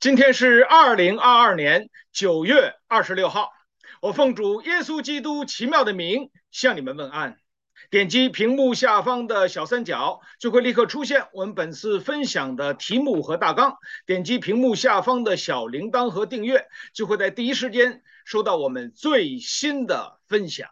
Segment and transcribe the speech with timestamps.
[0.00, 3.50] 今天是二零二二年九月二十六号，
[4.00, 7.36] 我奉主耶稣基督奇妙的名向你们问安。
[7.90, 13.76] 点击屏幕下方的小三角，就会立刻出现我们本次分享的题目和大纲。
[14.06, 20.70] 点击屏幕下方的小铃铛和订阅，就会在第一时间收到我们最新的分享。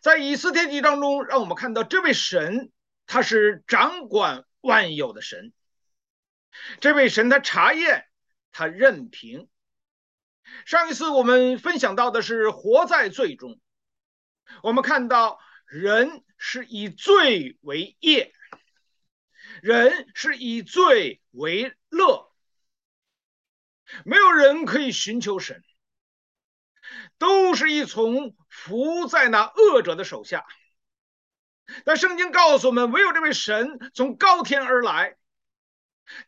[0.00, 2.70] 在以斯帖记当中，让我们看到这位神，
[3.04, 5.52] 他是掌管万有的神。
[6.80, 8.06] 这位神他查验，
[8.52, 9.48] 他任凭。
[10.64, 13.60] 上一次我们分享到的是活在罪中，
[14.62, 18.32] 我们看到人是以罪为业，
[19.60, 22.32] 人是以罪为乐，
[24.04, 25.64] 没有人可以寻求神，
[27.18, 30.46] 都是一从伏在那恶者的手下。
[31.84, 35.16] 但圣经告诉我们，唯有这位神从高天而来。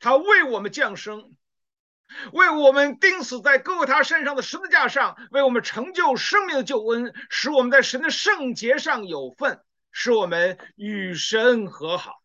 [0.00, 1.36] 他为我们降生，
[2.32, 12.22] 为我们钉死在各他身上的十字架上，为我们成就生命的救恩，使我们在神的圣洁上有份，使我们与神和好，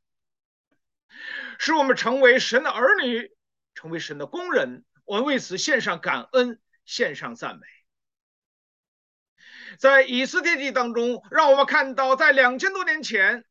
[1.59, 3.31] 使我们成为神的儿女，
[3.75, 4.85] 成为神的工人。
[5.05, 7.61] 我们为此献上感恩，献上赞美。
[9.77, 13.43] 在以斯帖记当中，让我们看到，在两千多年前。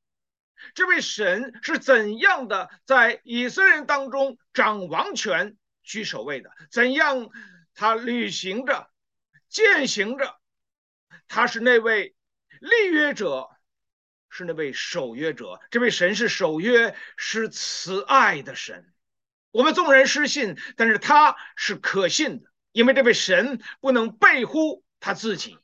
[0.74, 6.50] 这位神是怎样的在以色列人当中掌王权、居首位的？
[6.70, 7.28] 怎样
[7.74, 8.88] 他履行着、
[9.48, 10.36] 践行着？
[11.28, 12.14] 他是那位
[12.60, 13.48] 立约者，
[14.30, 15.60] 是那位守约者。
[15.70, 18.92] 这位神是守约、是慈爱的神。
[19.50, 25.58] 我们众人失信，但是他是可信的，因为这位神不能背乎他自己。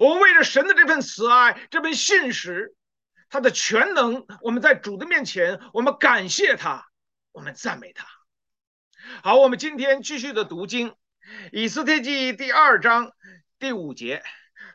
[0.00, 2.75] 我们为了神的这份慈爱、这份信实。
[3.28, 6.86] 他的全能，我们在主的面前，我们感谢他，
[7.32, 8.06] 我们赞美他。
[9.22, 10.90] 好，我们今天继续的读经，
[11.52, 13.12] 《以斯帖记》第二章
[13.58, 14.22] 第五节。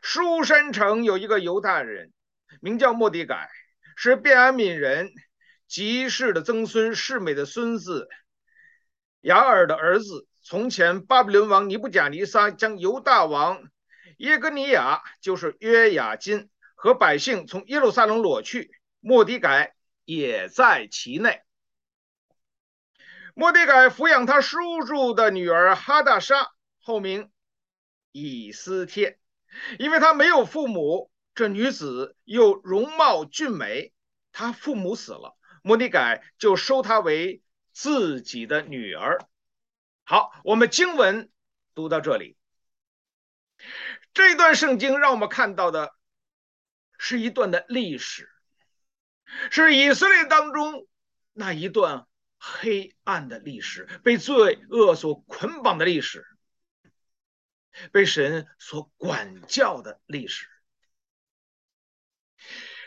[0.00, 2.12] 书珊城有一个犹大人，
[2.60, 3.48] 名叫莫底改，
[3.96, 5.10] 是便安敏人
[5.68, 8.08] 吉士的曾孙，世美的孙子，
[9.20, 10.26] 雅尔的儿子。
[10.42, 13.62] 从前巴比伦王尼布甲尼撒将犹大王
[14.16, 16.50] 耶格尼亚，就是约雅斤。
[16.82, 21.42] 和百姓从耶路撒冷裸去，莫迪改也在其内。
[23.34, 26.50] 莫迪改抚养他叔叔的女儿哈大沙，
[26.80, 27.30] 后名
[28.10, 29.20] 以斯帖，
[29.78, 33.92] 因为他没有父母，这女子又容貌俊美，
[34.32, 39.20] 他父母死了，莫迪改就收她为自己的女儿。
[40.02, 41.30] 好，我们经文
[41.76, 42.36] 读到这里，
[44.12, 45.94] 这段圣经让我们看到的。
[47.04, 48.30] 是一段的历史，
[49.50, 50.86] 是以色列当中
[51.32, 52.06] 那一段
[52.38, 56.24] 黑暗的历史，被罪恶所捆绑的历史，
[57.90, 60.48] 被神所管教的历史。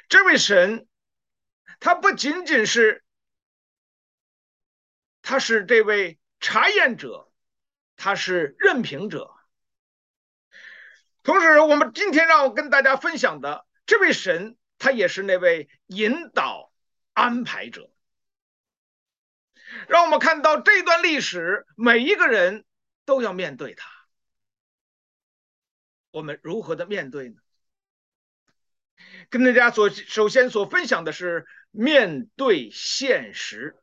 [0.08, 0.88] 这位神，
[1.82, 3.03] 他不仅仅是，
[5.24, 7.30] 他是这位查验者，
[7.97, 9.36] 他是任凭者。
[11.22, 13.66] 同时，我们今天让我跟大家分享的。
[13.85, 16.72] 这位神，他也是那位引导、
[17.13, 17.91] 安排者。
[19.88, 22.66] 让我们看到这段历史，每一个人
[23.03, 23.90] 都要面对他。
[26.12, 27.41] 我们如何的面对呢？
[29.29, 33.75] 跟大家所首先所分享的是面对现实。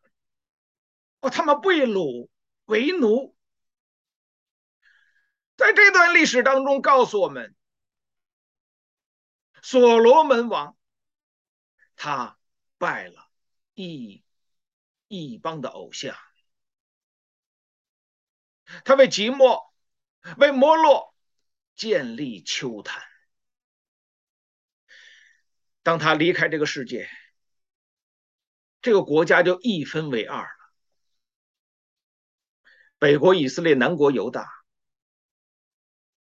[1.20, 2.28] 哦，他们被掳
[2.64, 3.36] 为奴，
[5.56, 7.54] 在这段历史当中，告诉我们。
[9.64, 10.76] 所罗门王，
[11.94, 12.36] 他
[12.78, 13.30] 拜了
[13.74, 14.24] 异
[15.06, 16.16] 异邦的偶像，
[18.84, 19.62] 他为寂寞、
[20.36, 21.14] 为摩洛
[21.76, 23.04] 建立丘坛。
[25.84, 27.08] 当他离开这个世界，
[28.80, 30.72] 这个国家就一分为二了：
[32.98, 34.48] 北国以色列，南国犹大。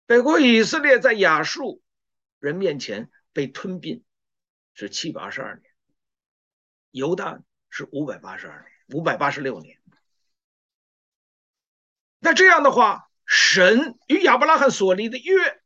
[0.05, 1.83] 北国以色列在亚述
[2.39, 3.11] 人面前。
[3.37, 4.03] 被吞并
[4.73, 5.71] 是七百二十二年，
[6.89, 7.39] 犹大
[7.69, 9.79] 是五百八十二年，五百八十六年。
[12.17, 15.61] 那这样的话，神与亚伯拉罕所立的约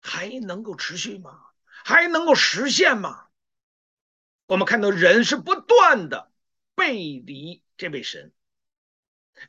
[0.00, 1.38] 还能够持续吗？
[1.84, 3.28] 还能够实现吗？
[4.46, 6.32] 我们看到人是不断的
[6.74, 6.94] 背
[7.24, 8.32] 离这位神，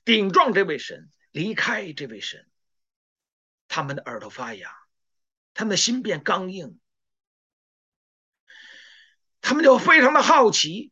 [0.05, 2.47] 顶撞这位神，离开这位神，
[3.67, 4.71] 他们的耳朵发痒，
[5.55, 6.79] 他们的心变刚硬。
[9.43, 10.91] 他们就非常的好奇，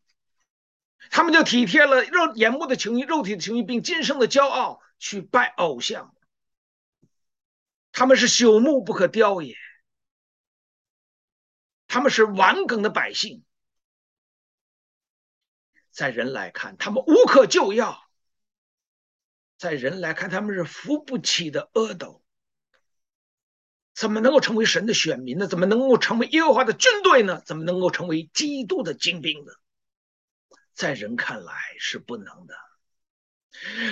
[1.10, 6.14] 他们就体贴了肉眼目的情欲、肉体的情欲，并今生的骄傲，去拜偶像。
[7.94, 9.56] 他们是朽木不可雕也，
[11.88, 13.44] 他们是顽梗的百姓，
[15.90, 18.06] 在人来看，他们无可救药；
[19.58, 22.22] 在人来看，他们是扶不起的阿斗。
[24.02, 25.46] 怎么能够成为神的选民呢？
[25.46, 27.40] 怎么能够成为耶和华的军队呢？
[27.46, 29.54] 怎么能够成为基督的精兵呢？
[30.74, 32.56] 在人看来是不能的。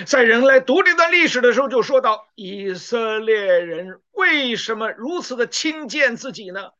[0.06, 6.72] 在人来读这段历史的时候，就说到以色列人为什么如此的轻贱自己呢？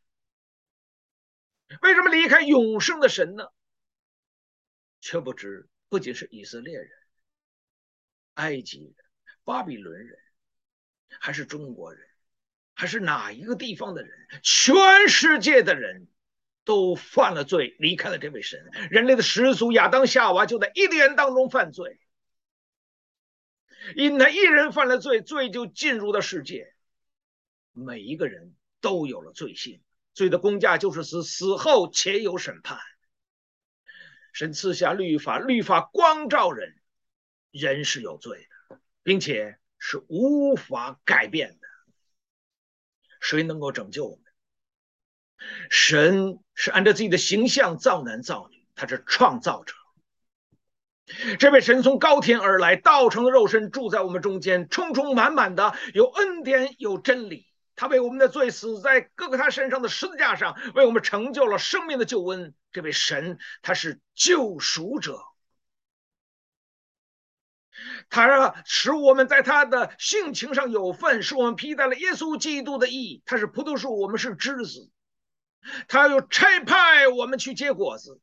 [1.83, 3.47] 为什么离开永生的神呢？
[5.01, 6.91] 却不知不仅是以色列人、
[8.35, 8.95] 埃及人、
[9.45, 10.19] 巴比伦人，
[11.21, 12.10] 还是中国人，
[12.81, 14.11] 还是哪一个地方的人，
[14.43, 16.09] 全世界的人
[16.65, 18.71] 都犯了罪，离开了这位神。
[18.91, 22.01] 人类的始祖亚当夏娃就在伊甸园当中犯罪。
[23.97, 26.73] 因他一人犯了罪，罪就进入了世界，
[27.73, 29.83] 每一个人都有了罪性，
[30.15, 32.79] 罪的公价就是死，死后且有审判。
[34.33, 36.75] 神赐下律法，律法光照人，
[37.51, 41.60] 人是有罪的，并且是无法改变的。
[43.21, 44.25] 谁能够拯救我们？
[45.71, 49.75] 神是按照自己的形象造男造女，他是创造者。
[51.39, 57.47] 这位神从高天而来，道成的肉身住在我们中间，充充满满的有恩典有真理。
[57.75, 62.55] 他为我们的罪死在各个他身上的十字架上，为我们成就了生命的救恩。
[62.71, 65.19] 这位神他是救赎者，
[68.11, 73.23] 他让使我们在他的性情上有份，使我们披戴了耶稣基督的义。
[73.25, 74.91] 他是葡萄树，我们是枝子，
[75.89, 78.21] 他又差派我们去结果子。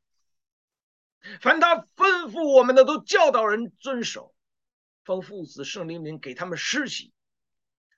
[1.41, 4.35] 凡他吩咐我们的，都教导人遵守。
[5.03, 7.13] 奉父子圣灵名给他们施洗，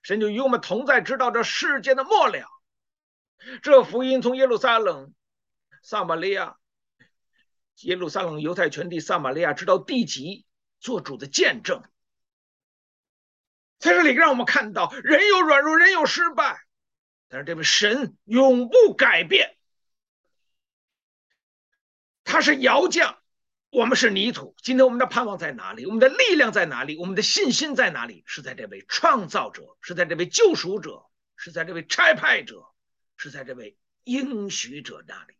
[0.02, 2.46] 神就与我们同在，直到这世界的末了。
[3.62, 5.12] 这福音从耶路撒冷、
[5.82, 6.56] 撒玛利亚、
[7.80, 10.46] 耶路撒冷、犹太全地、撒玛利亚，直到地极，
[10.80, 11.82] 做主的见证。
[13.78, 16.60] 在这里，让我们看到人有软弱，人有失败，
[17.28, 19.56] 但是这位神永不改变。
[22.24, 23.18] 他是窑匠，
[23.70, 24.54] 我们是泥土。
[24.62, 25.86] 今天我们的盼望在哪里？
[25.86, 26.98] 我们的力量在哪里？
[26.98, 28.22] 我们的信心在哪里？
[28.26, 31.06] 是在这位创造者，是在这位救赎者，
[31.36, 32.66] 是在这位差派者，
[33.16, 35.34] 是在这位应许者那里。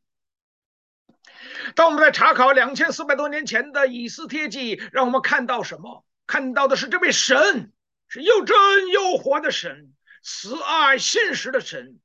[1.74, 6.04] 当我们在查考两千四百多年前的以斯帖记，让我们看到什么？
[6.26, 7.72] 看到的是这位神
[8.08, 9.92] 是又真又活的神，
[10.22, 11.98] 慈爱信实的神，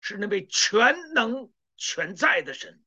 [0.00, 2.82] 是那位全能全在的神。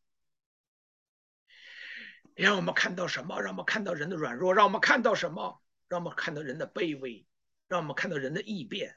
[2.34, 3.40] 让我们看到什么？
[3.42, 4.54] 让我们看到人的软弱。
[4.54, 5.62] 让我们看到什么？
[5.88, 7.28] 让我们看到人的卑微。
[7.68, 8.96] 让我们看到人的异变。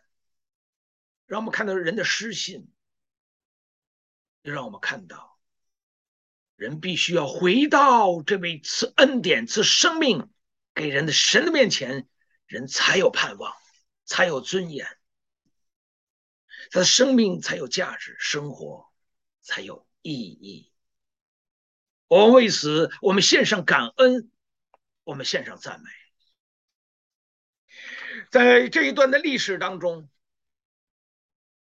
[1.26, 2.72] 让我们看到人的失信。
[4.40, 5.33] 让我们看到，
[6.56, 10.28] 人必须要回到这位赐恩典、赐生命
[10.74, 12.08] 给人的神的面前，
[12.46, 13.52] 人才有盼望，
[14.04, 14.86] 才有尊严，
[16.70, 18.86] 他的生命才有价值，生活
[19.40, 20.70] 才有意义。
[22.06, 24.30] 我们为此，我们献上感恩，
[25.02, 25.90] 我们献上赞美。
[28.30, 30.08] 在这一段的历史当中，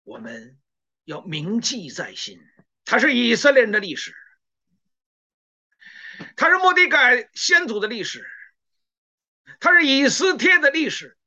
[0.04, 0.58] 我们
[1.04, 2.40] 要铭记在心，
[2.86, 4.16] 它是以色列人的历史，
[6.40, 8.26] 它是莫迪改先祖的历史，
[9.60, 11.18] 它是以斯帖的历史，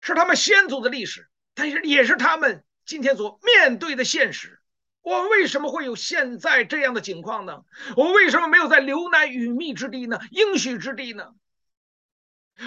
[0.00, 4.60] 是他们先祖的历史，但是也是他们今天所面对的现实。
[5.02, 7.62] 我为什么会有现在这样的情况呢？
[7.96, 10.18] 我为什么没有在流奶与蜜之地呢？
[10.32, 11.32] 应许之地呢？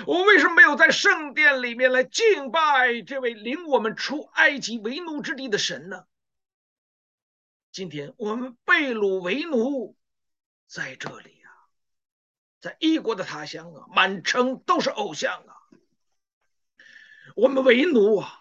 [0.07, 6.05] 我为什么没有在圣殿里面来敬拜这位领我们出埃及为奴之地的神呢？
[7.73, 9.97] 今天我们被掳为奴，
[10.69, 11.49] 在这里啊，
[12.61, 15.53] 在异国的他乡啊，满城都是偶像啊，
[17.35, 18.35] 我们为奴啊。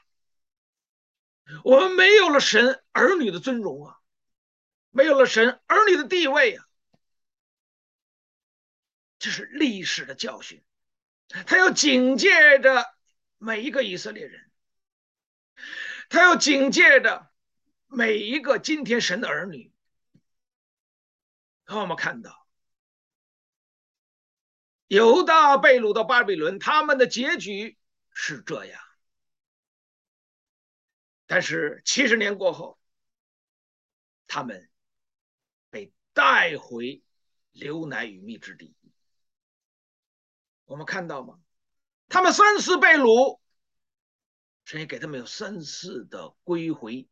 [1.65, 3.97] 我们没有了神儿女的尊荣啊，
[4.91, 6.69] 没有了神儿女的地位啊，
[9.19, 10.63] 这是历史的教训，
[11.47, 12.85] 他要警戒着
[13.39, 14.51] 每一个以色列人，
[16.11, 17.31] 他要警戒着
[17.87, 19.73] 每一个今天神的儿女。
[21.69, 22.49] 让我们看到，
[24.87, 27.79] 犹大被掳到巴比伦，他们的结局
[28.11, 28.81] 是这样。
[31.27, 32.81] 但是七十年过后，
[34.27, 34.71] 他们
[35.69, 37.03] 被带回
[37.53, 38.75] 流奶与蜜之地。
[40.65, 41.39] 我们看到吗？
[42.09, 43.41] 他们三次被掳，
[44.65, 47.07] 神也给他们有三次的归回。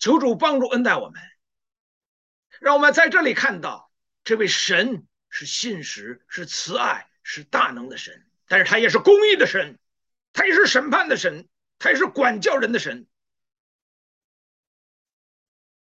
[0.00, 1.22] 求主帮助恩待我们，
[2.58, 3.92] 让我们在这里看到
[4.24, 9.78] 这位神是信实、是慈爱、是大能的神，但是他也是公义的神，
[10.32, 13.06] 他也是审判的神，他也是管教人的神。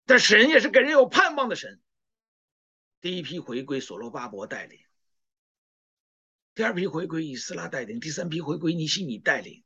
[0.07, 1.81] 但神也是给人有盼望的神。
[3.01, 4.79] 第一批回归所罗巴伯带领，
[6.55, 9.65] 第二批回归以斯拉带领，第三批回归尼希米带领，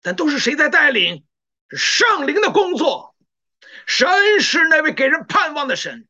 [0.00, 1.26] 但都是谁在带领？
[1.70, 3.13] 是圣灵的工作。
[3.86, 6.08] 神是那位给人盼望的神。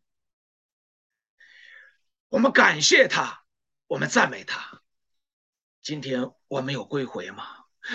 [2.28, 3.44] 我们感谢他，
[3.86, 4.82] 我们赞美他。
[5.82, 7.46] 今天我们有归回吗？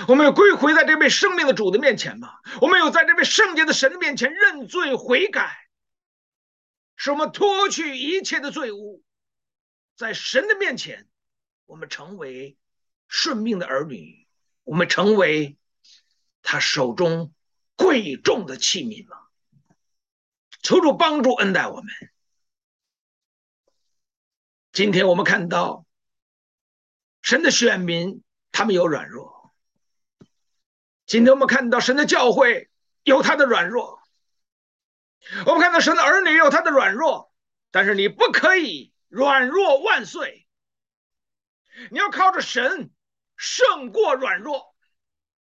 [0.08, 2.30] 我们有归回在这位生命的主的面前吗？
[2.62, 5.58] 我们有在这位圣洁的神的面前认罪悔改，
[6.96, 9.04] 使我们脱去一切的罪污，
[9.96, 11.08] 在神的面前，
[11.66, 12.56] 我们成为
[13.08, 14.28] 顺命的儿女，
[14.64, 15.58] 我们成为
[16.44, 17.34] 他手中
[17.76, 19.18] 贵重的器皿吗？
[20.62, 21.94] 求主帮助恩待我们。
[24.72, 25.86] 今天我们看到
[27.22, 29.54] 神的选民，他们有软弱。
[31.06, 32.70] 今天我们看到神的教会
[33.04, 34.00] 有他的软弱，
[35.46, 37.34] 我们看到神的儿女有他的软弱，
[37.72, 40.48] 但是你不可以软弱万岁，
[41.90, 42.92] 你要靠着神
[43.36, 44.76] 胜过软弱，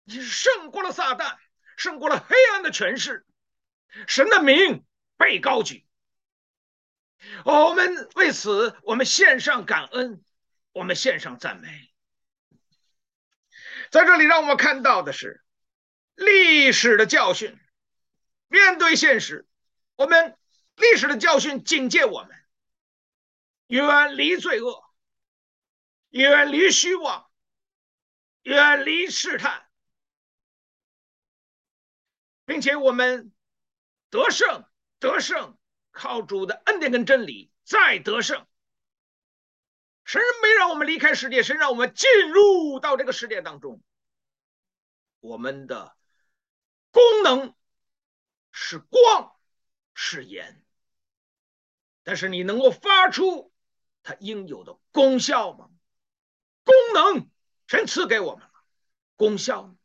[0.04, 1.38] 你胜过了撒旦，
[1.78, 3.26] 胜过了黑暗的权势，
[4.06, 4.84] 神的名
[5.24, 5.88] 被高举。
[7.46, 10.22] 我们为此，我们献上感恩，
[10.74, 11.94] 我们献上赞美。
[13.90, 15.40] 在这里，让我们看到的是。
[16.16, 17.58] 历史的教训，
[18.48, 19.48] 面对现实，
[19.96, 20.38] 我们
[20.76, 22.46] 历史的教训警戒我们：
[23.66, 24.84] 远离罪恶，
[26.10, 27.32] 远离虚妄，
[28.44, 29.68] 远离试探，
[32.46, 33.34] 并且我们
[34.12, 34.66] 得胜，
[35.04, 35.58] 得胜，
[35.92, 38.48] 靠主的恩典跟真理再得胜。
[40.06, 43.84] 神没让我们离开世界，神让我们进入到这个世界当中，
[45.20, 45.94] 我们的。
[46.92, 47.56] 功能
[48.52, 49.36] 是光，
[49.96, 50.64] 是盐，
[52.04, 53.52] 但是你能够发出
[54.04, 55.72] 它应有的功效吗？
[56.64, 57.32] 功能
[57.66, 58.52] 神赐给我们了，
[59.16, 59.76] 功效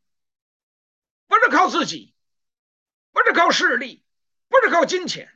[1.25, 2.13] 不是靠自己，
[3.11, 4.05] 不是靠势力，
[4.49, 5.31] 不是靠金钱，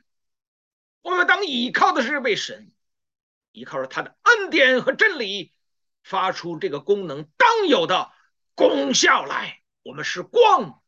[1.00, 2.70] 我们当依靠的是这位神，
[3.52, 5.54] 依靠着他的恩典和真理，
[6.02, 8.12] 发出这个功能当有的
[8.54, 9.62] 功效来。
[9.82, 10.82] 我们是光。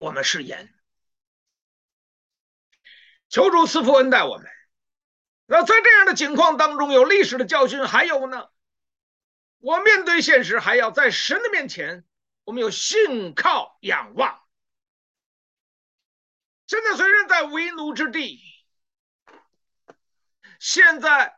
[0.00, 0.72] 我们是盐，
[3.28, 4.46] 求主赐福恩待我们。
[5.46, 8.48] 那在这样的情况当中，有历史的教训，还有呢，
[9.58, 12.04] 我面对现实，还要在神的面前，
[12.44, 14.40] 我们有信靠仰望。
[16.68, 18.40] 现在虽然在为奴之地，
[20.60, 21.34] 现在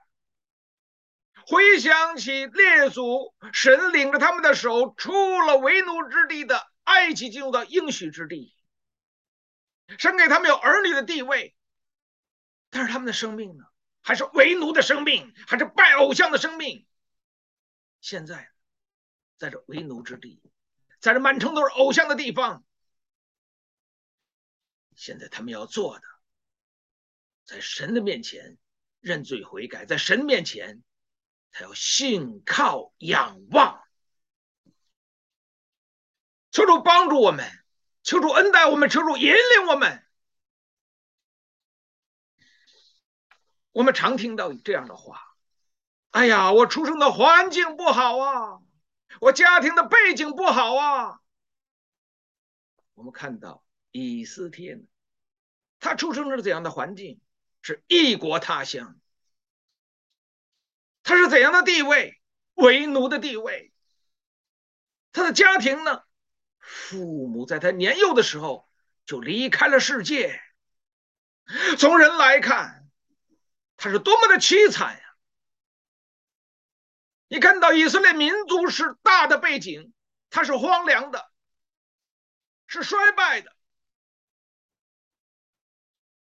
[1.47, 6.69] 回想起列祖，神领着他们的手出了为奴之地的。
[6.85, 8.53] 埃及进入到应许之地，
[9.97, 11.55] 神给他们有儿女的地位，
[12.69, 13.65] 但是他们的生命呢，
[14.03, 16.85] 还是为奴的生命，还是拜偶像的生命。
[18.01, 18.51] 现在，
[19.39, 20.43] 在这为奴之地，
[20.99, 22.65] 在这满城都是偶像的地方，
[24.95, 26.05] 现在他们要做的，
[27.45, 28.59] 在神的面前
[29.01, 30.83] 认罪悔改，在神面前，
[31.51, 33.83] 他要信靠仰望。
[36.51, 37.49] 求主帮助我们，
[38.03, 40.05] 求主恩待我们，求主引领我们。
[43.73, 45.37] 我们常听到这样的话
[46.11, 48.61] ：“哎呀，我出生的环境不好啊，
[49.21, 51.21] 我家庭的背景不好啊。”
[52.95, 54.81] 我们看到以斯帖，
[55.79, 57.21] 他出生是怎样的环境？
[57.63, 58.99] 是异国他乡。
[61.03, 62.21] 他是怎样的地位？
[62.55, 63.73] 为奴的地位。
[65.13, 66.05] 他的家庭呢？
[66.59, 68.69] 父母在他年幼的时候
[69.07, 70.41] 就离开了世界。
[71.79, 72.89] 从人来看，
[73.77, 75.17] 他是多么的凄惨呀！
[77.27, 79.93] 你看到以色列民族是大的背景，
[80.31, 81.31] 他是荒凉的，
[82.67, 83.57] 是衰败的，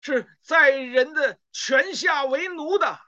[0.00, 3.00] 是在人的权下为奴的，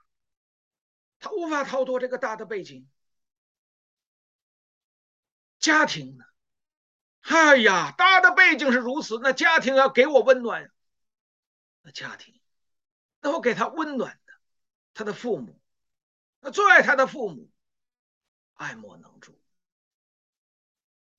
[1.18, 2.88] 他无法逃脱这个大的背景。
[5.58, 6.24] 家庭呢？
[7.20, 10.72] 哎呀，大的背景是如此，那家庭要给我温暖。
[11.82, 12.40] 那家庭
[13.20, 14.32] 那我给他温暖的，
[14.94, 15.60] 他的父母，
[16.40, 17.50] 那最爱他的父母，
[18.54, 19.40] 爱莫能助。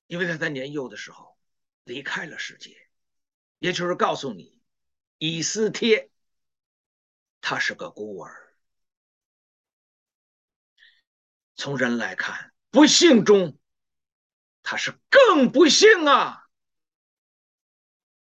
[0.08, 1.38] 因为他在年幼的时候
[1.86, 2.90] 离开了世界，
[3.60, 4.62] 也就是告诉你，
[5.26, 6.10] 以斯帖，
[7.40, 8.54] 他是个孤儿。
[11.56, 13.58] 从人来看，不幸中，
[14.64, 16.50] 他是更不幸啊！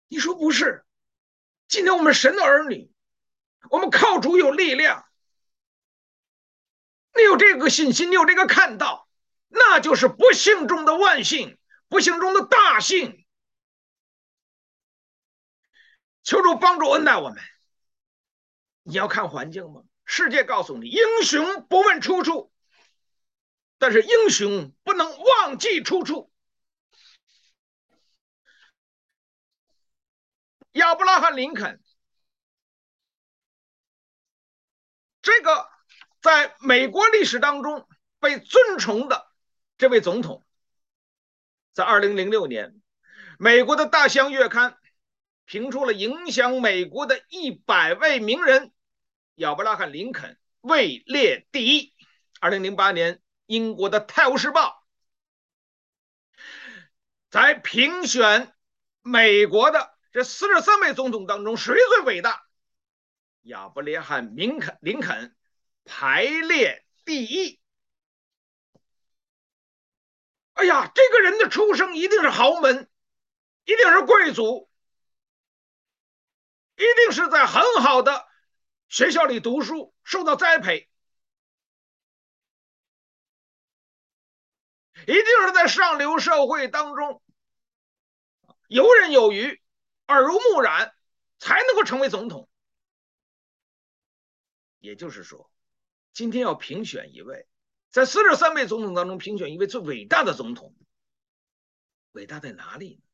[0.07, 0.85] 你说不是？
[1.67, 2.89] 今天我们神的儿女，
[3.69, 5.05] 我们靠主有力量，
[7.17, 9.09] 你有这个信心，你有这个看到，
[9.49, 11.59] 那就是不幸中的万幸。
[11.89, 13.22] 不幸中的大幸，
[16.23, 17.41] 求主帮助恩待我们。
[18.83, 19.83] 你要看环境吗？
[20.05, 22.51] 世界告诉你，英雄不问出处，
[23.77, 26.29] 但是英雄不能忘记出处。
[30.73, 31.79] 亚伯拉罕·林肯，
[35.21, 35.69] 这个
[36.21, 37.87] 在美国历史当中
[38.19, 39.31] 被尊崇的
[39.77, 40.45] 这位总统。
[41.73, 42.81] 在二零零六年，
[43.39, 44.71] 美国的《大西洋月刊》
[45.45, 48.71] 评出了影响美国的一百位名人，
[49.35, 51.93] 亚伯拉罕·林肯位列第一。
[52.39, 54.83] 二零零八年，英国的《泰晤士报》
[57.29, 58.53] 在评选
[59.01, 62.45] 美国的这四十三位总统当中，谁最伟大？
[63.41, 65.35] 亚伯拉罕·林肯，林肯
[65.83, 67.59] 排列第一。
[70.53, 72.89] 哎呀，这个人的出生一定是豪门，
[73.65, 74.69] 一定是贵族，
[76.75, 78.27] 一定是在很好的
[78.87, 80.89] 学校里读书，受到栽培，
[85.01, 87.21] 一定是在上流社会当中
[88.67, 89.61] 游刃有余、
[90.07, 90.95] 耳濡目染，
[91.39, 92.49] 才能够成为总统。
[94.79, 95.51] 也就是说，
[96.11, 97.47] 今天要评选一位。
[97.89, 100.75] 在四十三位总统当中，评选一位最伟大的总统，
[102.13, 103.12] 伟大在哪里呢？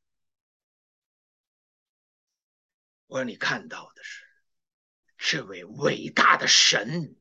[3.10, 4.24] 我让你看到的是
[5.18, 7.16] 这位伟大的神。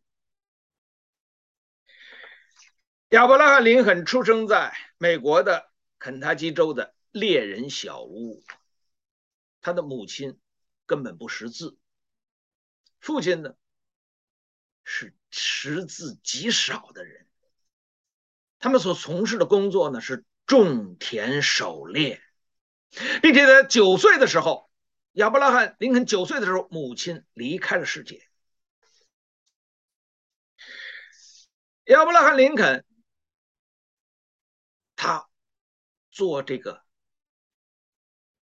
[3.08, 8.44] 亚伯拉罕·林肯出生在美国的肯塔基州的猎人小屋，
[9.62, 10.38] 他的母亲
[10.84, 11.78] 根本不识字，
[13.00, 13.54] 父亲呢
[14.84, 17.26] 是识字极少的人。
[18.58, 22.22] 他们所从事的工作呢，是种田狩猎，
[23.22, 24.67] 并且在九岁的时候，
[25.18, 28.30] 亚伯拉罕·林肯九岁的时候，母亲离开了世界。
[31.86, 32.84] 亚伯拉罕·林肯，
[34.94, 35.28] 他
[36.12, 36.84] 做这个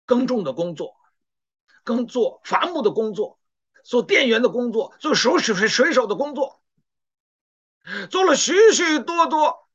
[0.05, 0.95] 耕种的工作，
[1.83, 3.41] 耕作伐木的工作，
[3.83, 6.63] 做店员的工作，做手水水手的工作，
[8.09, 9.69] 做了许许多多。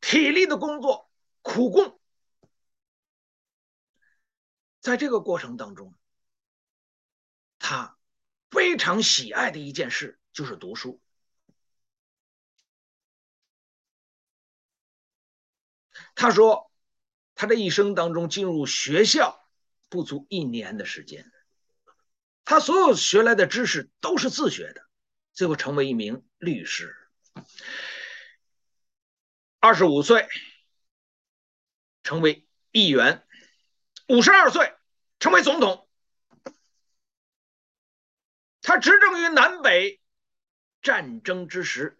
[0.00, 1.10] 体力的工作，
[1.40, 1.98] 苦工，
[4.80, 5.94] 在这个过程当中，
[7.66, 7.96] 他
[8.50, 11.00] 非常喜爱的一件事就是读书。
[16.14, 16.70] 他说，
[17.34, 19.42] 他这一生当中进入学校
[19.88, 21.32] 不足一年的时间，
[22.44, 24.86] 他所有学来的知识都是自学的，
[25.32, 26.94] 最后成为一名律师。
[29.58, 30.28] 二十五岁
[32.02, 33.26] 成为议员，
[34.08, 34.74] 五十二岁
[35.18, 35.83] 成为总统。
[38.66, 40.00] 他执政于南北
[40.80, 41.98] 战争之时，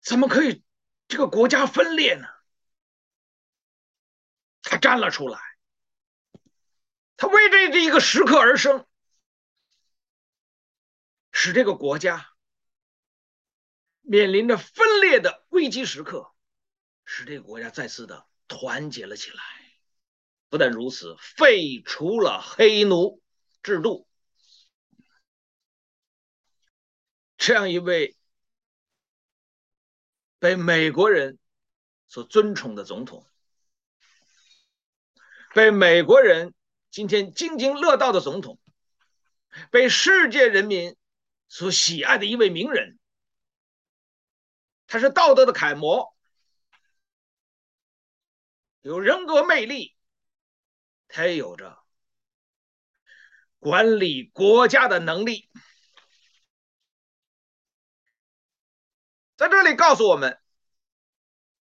[0.00, 0.62] 怎么可以
[1.08, 2.28] 这个国家分裂呢？
[4.62, 5.40] 他站了出来，
[7.16, 8.86] 他为这这一个时刻而生，
[11.32, 12.30] 使这个国家。
[14.02, 16.32] 面临着分裂的危机时刻，
[17.04, 19.42] 使这个国家再次的团结了起来。
[20.48, 23.20] 不但如此，废除了黑奴
[23.66, 24.06] 制度。
[27.36, 28.16] 这样一位
[30.38, 31.36] 被美国人
[32.06, 33.28] 所尊崇的总统，
[35.52, 36.54] 被美国人
[36.92, 38.60] 今天津津乐道的总统，
[39.72, 40.96] 被世界人民
[41.48, 43.00] 所喜爱的一位名人。
[44.86, 46.16] 他是道德的楷模，
[48.82, 49.96] 有人格魅力，
[51.08, 51.84] 他也有着
[53.66, 55.50] 管理国家的能力。
[59.36, 60.40] 在这里告诉我们，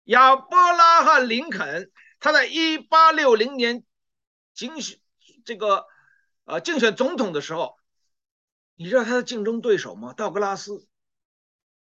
[0.05, 3.83] 亚伯拉罕·林肯他在一八六零年
[4.55, 4.99] 竞选
[5.45, 5.85] 这个
[6.45, 7.77] 呃竞选总统的时候，
[8.73, 10.13] 你知道他的竞争对手吗？
[10.13, 10.87] 道格拉斯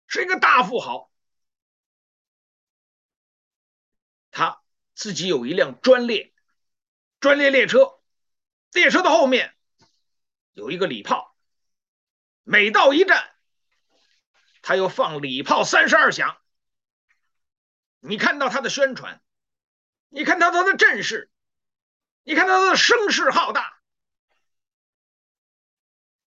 [0.06, 1.10] 是一个大富豪，
[4.30, 4.62] 他
[4.94, 6.32] 自己有一辆专列，
[7.18, 7.98] 专列列车，
[8.70, 9.53] 列车的后面
[10.54, 11.36] 有一个礼炮，
[12.42, 13.34] 每到一站，
[14.62, 16.40] 他又放礼炮三十二响。
[18.00, 19.20] 你看到他的宣传，
[20.08, 21.30] 你看到他的阵势，
[22.22, 23.80] 你看到他的声势浩大。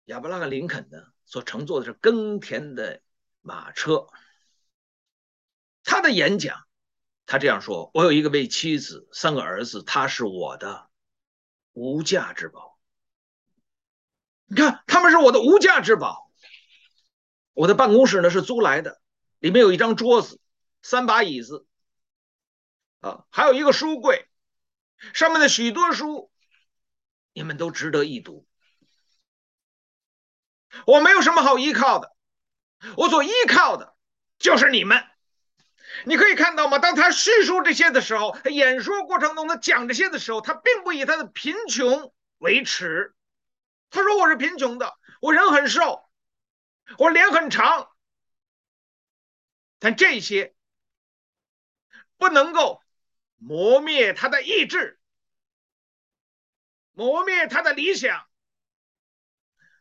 [0.06, 3.02] 亚伯拉罕·林肯呢，所乘坐的是耕田的
[3.40, 4.08] 马车。
[5.84, 6.66] 他的演讲，
[7.26, 10.90] 他这样说：“我有一个位妻子，三个儿子，他是我的
[11.72, 12.77] 无价之宝。
[14.48, 16.30] 你看，他们是我的无价之宝。
[17.52, 19.00] 我的办公室呢是租来的，
[19.40, 20.40] 里面有一张桌子，
[20.82, 21.66] 三把椅子，
[23.00, 24.28] 啊，还有一个书柜，
[25.12, 26.30] 上面的许多书，
[27.32, 28.46] 你们都值得一读。”
[30.86, 32.14] 我没有什么好依靠的，
[32.96, 33.94] 我所依靠的
[34.38, 35.04] 就是你们。
[36.04, 36.78] 你可以看到吗？
[36.78, 43.14] 当他叙述这些的时候，他演说过程中他讲这些的时候，他并不以他的贫穷为耻。
[43.90, 46.10] 他说：“我是贫穷的，我人很瘦，
[46.98, 47.90] 我脸很长。”
[49.78, 50.54] 但这些
[52.16, 52.82] 不能够
[53.36, 55.00] 磨灭他的意志，
[56.92, 58.26] 磨灭他的理想。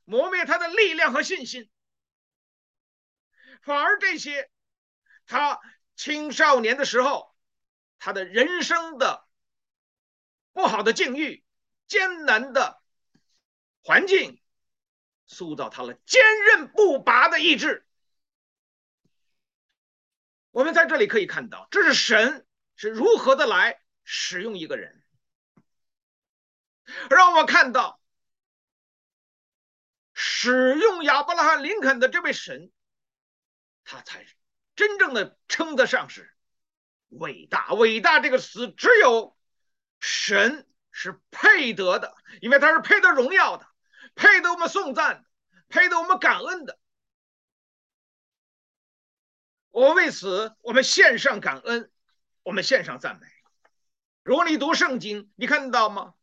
[0.09, 1.69] 磨灭他的力量和信心，
[3.61, 4.49] 反而这些，
[5.25, 5.59] 他
[5.97, 7.35] 青少年的时候，
[7.99, 9.27] 他的人生的
[10.53, 11.43] 不好的境遇、
[11.87, 12.76] 艰难的
[13.88, 14.41] 环境，
[15.28, 17.88] 塑造他了坚韧不拔的意志。
[20.52, 22.45] 我们在这里可以看到，这是神
[22.76, 25.02] 是如何的来使用一个人，
[27.10, 28.02] 让我们看到。
[30.19, 32.69] 使用亚伯拉罕·林肯的这位神，
[33.86, 34.26] 他才
[34.76, 36.36] 真正的称得上是
[37.08, 37.71] 伟大。
[37.73, 39.38] 伟大这个词，只有
[40.02, 43.67] 神是配得的，因为他是配得荣耀的，
[44.17, 45.30] 配得我们颂赞的，
[45.69, 46.77] 配得我们感恩的。
[49.69, 51.91] 我为此，我们献上感恩，
[52.41, 53.27] 我们献上赞美。
[54.23, 56.15] 如果你读圣经，你看到吗？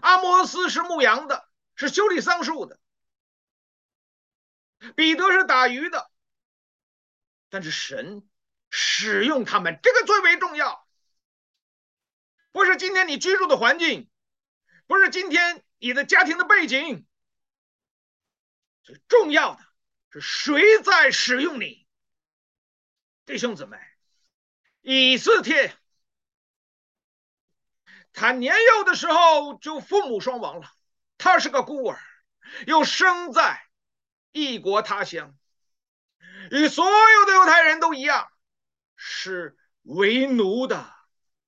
[0.00, 2.78] 阿摩斯是牧羊的，是修理桑树的。
[4.94, 6.10] 彼得是打鱼的，
[7.48, 8.28] 但是神
[8.68, 10.86] 使用他们，这个最为重要。
[12.52, 14.10] 不是今天你居住的环境，
[14.86, 17.06] 不是今天你的家庭的背景，
[18.86, 19.60] 最重要的
[20.12, 21.86] 是谁在使用你，
[23.26, 23.76] 弟兄姊妹。
[24.80, 25.76] 以斯帖，
[28.12, 30.70] 他年幼的时候就父母双亡了，
[31.18, 32.00] 他是个孤儿，
[32.66, 33.62] 又生在。
[34.32, 35.34] 异国他乡，
[36.50, 38.28] 与所有的犹太人都一样，
[38.94, 40.94] 是为奴的。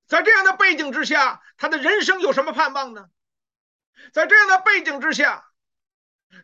[0.07, 3.11] 在这样的背景之下，他的人生有什么盼望呢？
[4.15, 5.48] 在这样的背景之下，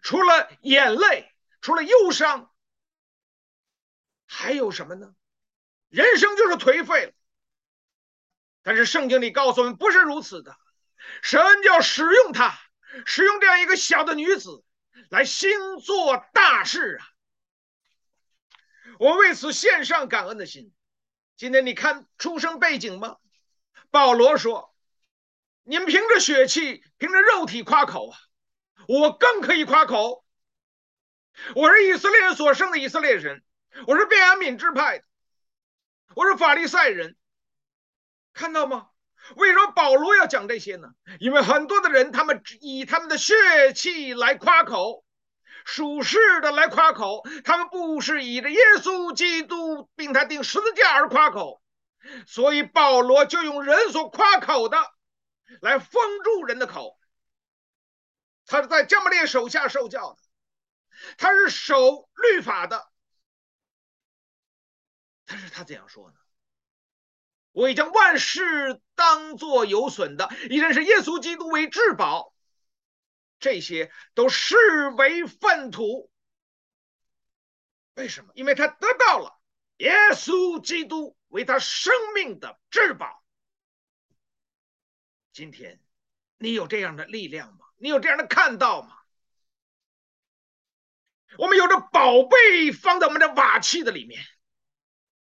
[0.02, 2.52] 除了眼泪，除了忧伤，
[4.26, 5.14] 还有什么呢？
[5.88, 7.12] 人生就是颓废了。
[8.62, 10.56] 但是圣经里告诉我们，不是如此的。
[11.22, 12.58] 神要使用他，
[13.04, 14.64] 使用这样一个小的女子。
[15.10, 17.06] 来兴做大事啊！
[18.98, 20.72] 我为此献上感恩的心。
[21.36, 23.18] 今天你看出生背景吗？
[23.90, 24.74] 保罗说
[25.62, 28.18] ：“你们凭着血气，凭着肉体夸口啊！
[28.88, 30.24] 我更可以夸口。
[31.54, 33.42] 我是以色列人所生的以色列人，
[33.86, 35.04] 我是便雅悯支派的，
[36.14, 37.16] 我是法利赛人。
[38.32, 38.88] 看到吗？”
[39.36, 40.88] 为什么保罗要讲这些呢？
[41.18, 43.34] 因为很多的人，他们以他们的血
[43.74, 45.02] 气来夸口，
[45.64, 51.62] 属世的来夸口，他们不是以着耶稣基督并他钉十字架而夸口，
[52.26, 54.76] 所以保罗就用人所夸口的
[55.62, 56.98] 来封住人的口。
[58.46, 60.22] 他是在迦玛列手下受教的，
[61.16, 62.90] 他是守律法的，
[65.24, 66.16] 但是他怎样说呢？
[67.52, 72.34] 我已将万事当作有损的，以认识耶稣基督为至宝，
[73.38, 74.56] 这些都视
[74.88, 76.10] 为粪土。
[77.94, 78.32] 为什么？
[78.34, 79.40] 因为他得到了
[79.76, 83.24] 耶稣基督为他生命的至宝。
[85.32, 85.80] 今天，
[86.38, 87.63] 你有这样的力量吗？
[87.84, 88.96] 你有这样的看到吗？
[91.36, 94.24] 我们有着宝贝放在我们的瓦器的里面。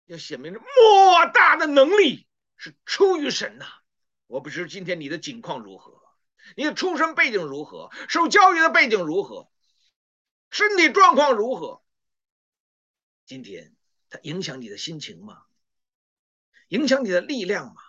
[0.06, 3.66] 要显明着莫大的能力是出于神呐！
[4.28, 6.02] 我不知今天你的境况如何，
[6.56, 9.52] 你的出身背景如何，受教育的背景如何，
[10.50, 11.84] 身体状况如何？
[13.26, 13.76] 今天
[14.10, 15.44] 它影响你的心情吗？
[16.70, 17.82] 影响你的力量吗？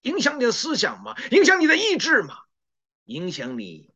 [0.00, 1.14] 影响你的思想吗？
[1.30, 2.38] 影响你的意志吗？
[3.04, 3.92] 影响你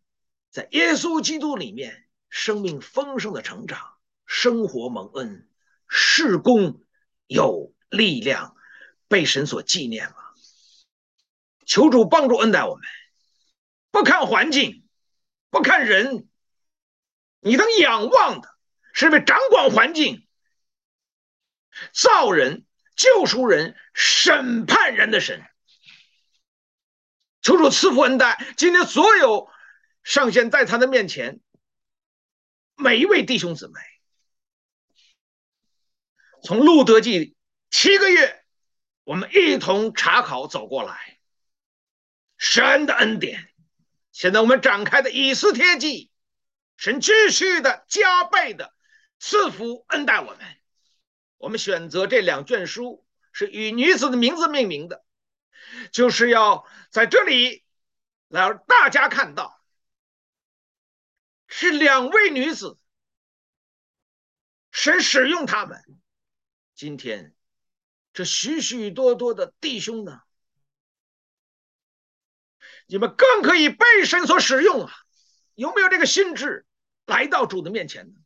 [0.50, 5.48] 在耶稣基督里面生命丰盛的成长，生活蒙恩，
[5.88, 6.82] 事工
[7.26, 8.56] 有力量，
[9.08, 10.16] 被神所纪念吗？
[11.64, 12.84] 求主帮助恩待我们，
[13.90, 14.88] 不看环境，
[15.50, 16.28] 不看人，
[17.40, 18.48] 你能仰望的
[18.92, 20.26] 是被掌管环境、
[21.92, 22.64] 造人、
[22.96, 25.44] 救赎人、审判人的神。
[27.46, 29.48] 求主赐福恩待今天所有
[30.02, 31.38] 上线在他的面前
[32.74, 33.74] 每一位弟兄姊妹，
[36.42, 37.37] 从路德记
[37.70, 38.44] 七个月，
[39.04, 41.20] 我们一同查考走过来。
[42.37, 43.48] 神的恩典，
[44.11, 46.11] 现在我们展开的以斯帖记，
[46.76, 48.74] 神继续的加倍的
[49.20, 50.38] 赐福恩待我们。
[51.37, 55.05] 我们选择这两卷书是以女子的名字命名的，
[55.92, 57.64] 就是要在这里
[58.28, 59.62] 来让大家看到，
[61.46, 62.78] 是两位女子，
[64.70, 65.82] 神使用他们。
[66.74, 67.34] 今天
[68.12, 70.20] 这许许多多的弟兄呢？
[72.86, 74.92] 你们更可以被神所使用啊！
[75.54, 76.66] 有没有这个心智
[77.06, 78.20] 来到主的面前呢？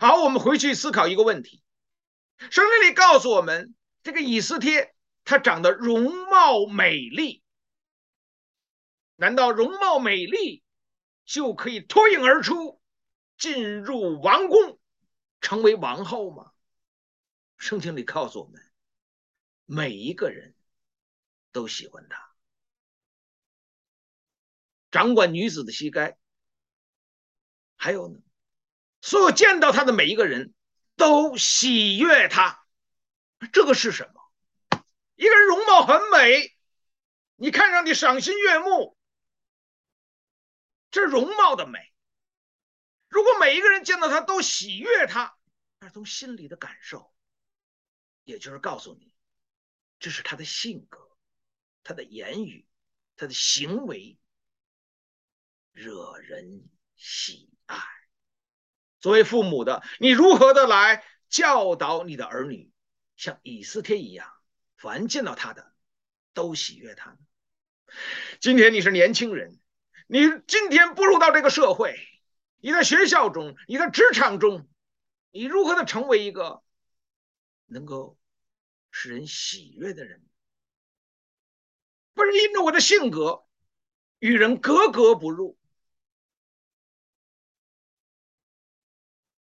[0.00, 1.62] 好，我们回去思考一个问题：
[2.38, 7.42] 圣经里告诉我们，这个以斯帖她长得容貌美丽，
[9.16, 10.62] 难道容貌美丽
[11.24, 12.80] 就可以脱颖而出，
[13.38, 14.78] 进入王宫，
[15.40, 16.52] 成为王后吗？
[17.56, 18.60] 圣经里告诉我们，
[19.66, 20.54] 每一个人。
[21.52, 22.32] 都喜欢她，
[24.92, 26.16] 掌管女子的膝盖。
[27.74, 28.20] 还有呢，
[29.00, 30.54] 所有见到她的每一个人
[30.94, 32.64] 都喜悦她。
[33.52, 34.19] 这个是什么？
[35.20, 36.56] 一个人容貌很美，
[37.36, 38.96] 你看上去赏心悦目，
[40.90, 41.92] 这容貌的美。
[43.06, 45.36] 如果每一个人见到他都喜悦他，
[45.78, 47.12] 那从心里的感受，
[48.24, 49.14] 也就是告诉你，
[49.98, 51.06] 这是他的性格。
[51.82, 52.66] 他的言语，
[53.14, 54.18] 他的行为，
[55.72, 57.76] 惹人喜爱。
[59.00, 62.72] 作为父母的，你如何的来教导你的儿女，
[63.16, 64.39] 像以斯帖一样，
[64.80, 65.70] 凡见到他的，
[66.32, 67.18] 都喜悦他？
[68.40, 69.60] 今天你是年轻人，
[70.06, 71.98] 你今天步入到这个社会，
[72.60, 74.66] 你在学校中，你在职场中，
[75.32, 76.62] 你如何的成为一个
[77.66, 78.18] 能够
[78.90, 80.24] 使人喜悦的人？
[82.14, 83.44] 不是因着我的性格
[84.18, 85.58] 与人格格不入。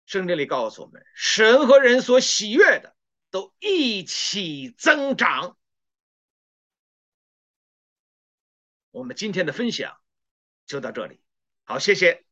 [0.05, 2.93] 圣经里告诉我们，神和人所喜悦的
[3.29, 5.57] 都一起增长。
[8.91, 9.99] 我们今天的分享
[10.65, 11.21] 就到这里，
[11.63, 12.28] 好，谢谢。